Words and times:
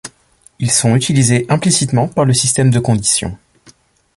Ils 0.57 0.71
sont 0.71 0.95
utilisés 0.95 1.45
implicitement 1.47 2.07
par 2.07 2.25
le 2.25 2.33
système 2.33 2.71
de 2.71 2.79
condition. 2.79 3.37